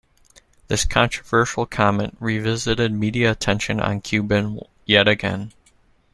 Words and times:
This 0.67 0.83
controversial 0.83 1.67
comment 1.67 2.17
revisited 2.19 2.91
media 2.91 3.29
attention 3.33 3.79
on 3.79 4.01
Cuban 4.01 4.59
yet 4.83 5.07
again. 5.07 5.53